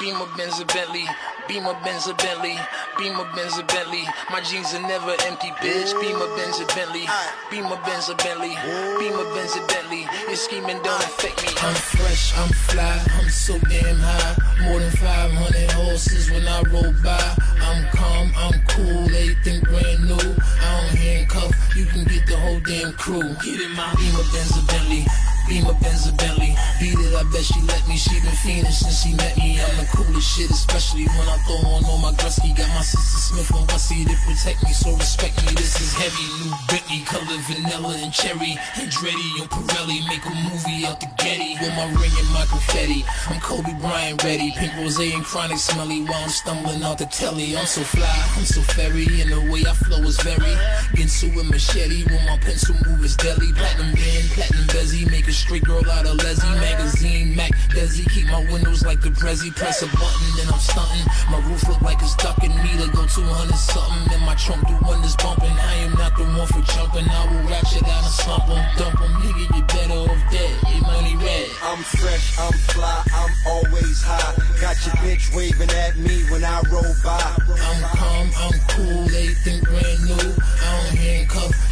[0.00, 1.04] Beamer, Benz, a Bentley.
[1.46, 2.56] Beamer, Benz, a Bentley.
[2.96, 4.02] Beamer, Benz, a Bentley.
[4.30, 5.92] My jeans are never empty, bitch.
[6.00, 7.06] Beamer, Benz, a Bentley.
[7.50, 8.56] Beamer, Benz, a Bentley.
[8.98, 10.08] Beamer, Benz, a Bentley.
[10.26, 11.52] Your scheming don't affect me.
[11.60, 14.36] I'm fresh, I'm fly, I'm so damn high.
[14.64, 17.36] More than 500 horses when I roll by.
[17.60, 20.16] I'm calm, I'm cool, everything brand new.
[20.16, 23.36] I don't handcuff, you can get the whole damn crew.
[23.44, 25.04] Get in my Beamer, Benz, a Bentley.
[25.50, 26.54] Beamer, Benz, a Bentley.
[26.78, 27.96] Beat it, I bet she let me.
[27.98, 29.58] She been fiending since she met me.
[29.58, 32.54] I'm the coolest shit, especially when I throw on all my Gretzky.
[32.54, 35.50] Got my sister Smith and Wessie to protect me, so respect me.
[35.58, 38.54] This is heavy, new Bentley, color vanilla and cherry.
[38.78, 43.02] Andretti and Pirelli make a movie out the Getty with my ring and my confetti.
[43.26, 47.58] I'm Kobe Bryant ready, pink rose and chronic smelly while I'm stumbling out the telly.
[47.58, 48.06] I'm so fly,
[48.38, 50.54] I'm so fairy, and the way I flow is very.
[50.94, 53.52] Ginsu and machete when my pencil move is deadly.
[53.52, 57.34] Platinum band, platinum bezzy, make a straight girl out of Leslie magazine.
[57.34, 59.54] Mac Desi, keep my windows like the Prezi.
[59.56, 61.06] Press a button, then I'm stunting.
[61.32, 64.12] My roof look like it's ducking me to go 200 something.
[64.12, 65.56] And my trunk do wonders bumping.
[65.56, 67.08] I am not the one for jumping.
[67.08, 69.12] I will ratchet out and slump 'em, dump 'em.
[69.22, 70.54] Nigga, you better off dead.
[70.68, 71.48] Your money red.
[71.62, 74.34] I'm fresh, I'm fly, I'm always high.
[74.60, 77.20] Got your bitch waving at me when I roll by.
[77.48, 79.69] I'm calm, I'm cool, everything brand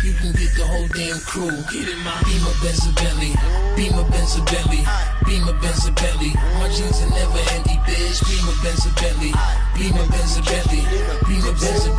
[0.09, 1.53] you can get the whole damn crew.
[1.69, 3.37] Get in my Beamer, Benz, a Bentley.
[3.77, 4.81] Beamer, Benz, a Bentley.
[5.29, 6.33] Beamer, Benz, a Bentley.
[6.57, 8.25] My jeans are never empty, bitch.
[8.25, 9.33] Beamer, Benz, a Bentley.
[9.77, 10.81] Beamer, Benz, a Bentley.
[11.29, 11.93] Beamer, Benz, a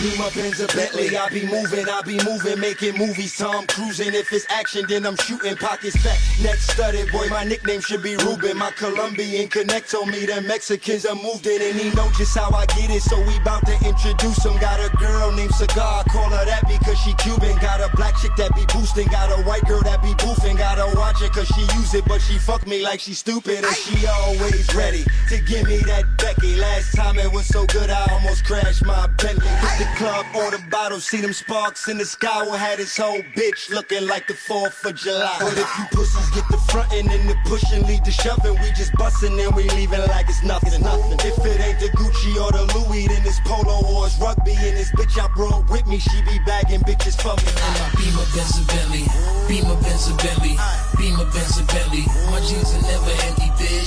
[0.00, 3.36] Whether Benz, Bentley, I be moving, I be moving, making movies.
[3.36, 4.14] Tom cruising.
[4.14, 5.54] If it's action, then I'm shooting.
[5.56, 7.12] Pockets fat, neck studded.
[7.12, 8.56] Boy, my nickname should be Ruben.
[8.56, 12.48] My Colombian connect told me the Mexicans are moved in, and he know just how
[12.50, 13.02] I get it.
[13.02, 14.56] So we bout to introduce him.
[14.58, 17.58] Got a girl named Cigar, call her that because she Cuban.
[17.58, 19.08] Got a black chick that be boosting.
[19.08, 20.56] Got a white girl that be boofing.
[20.56, 23.64] Gotta watch it cause she use it, but she fuck me like she stupid.
[23.64, 26.56] And she always ready to give me that Becky.
[26.56, 29.89] Last time it was so good, I almost crashed my Bentley.
[29.96, 32.42] Club, order bottles, see them sparks in the sky.
[32.50, 35.36] We had this whole bitch looking like the 4th of July.
[35.40, 38.92] But if you pussies get the frontin' and the pushing, lead the shoving, we just
[38.94, 40.80] bustin' and we leaving like it's nothing.
[40.82, 41.18] nothing.
[41.20, 44.52] If it ain't the Gucci or the Louis, then it's polo or it's rugby.
[44.52, 47.50] And this bitch I brought with me, she be bagging bitches for me.
[47.50, 49.04] And my Beamer, Benz, a Bentley.
[49.48, 50.56] Beamer, Benz, a Bentley.
[50.96, 52.04] Beamer, Benz, a Bentley.
[52.30, 53.79] My jeans are never empty, bitch.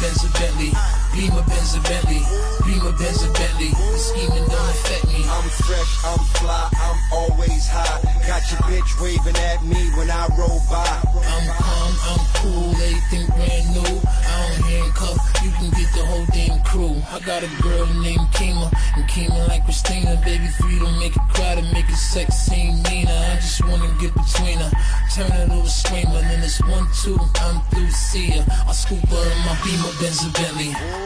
[0.00, 0.72] Benz, a Bentley.
[1.14, 2.22] Beamer, Benz, a Bentley.
[2.66, 3.70] Beamer, Benz, a Bentley.
[3.72, 5.24] The scheming don't affect me.
[5.24, 8.00] I'm fresh, I'm fly, I'm always high.
[8.26, 10.84] Got your bitch waving at me when I roll by.
[10.84, 13.94] I'm calm, I'm cool, everything brand new.
[13.96, 16.96] I don't handcuff, you can get the whole damn crew.
[17.10, 20.20] I got a girl named Kima, and Kima like Christina.
[20.24, 23.12] Baby three to make it cry, to make it sex seem meaner.
[23.12, 24.70] I just wanna get between her,
[25.14, 26.15] turn to a screamer.
[26.46, 28.46] It's one, two, I'm through, see her.
[28.68, 30.22] I scoop her in my Beamer, Benz.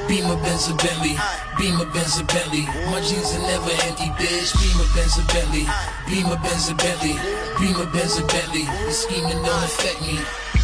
[0.05, 0.69] Beamer, Benz.
[1.57, 2.21] Beamer, Benz.
[2.93, 4.53] My jeans are never empty, bitch.
[4.61, 5.17] Beamer, Benz.
[6.13, 6.69] Beamer, Benz.
[7.57, 8.65] Beamer, Benz, a Bentley.
[8.85, 10.60] The scheming don't affect me.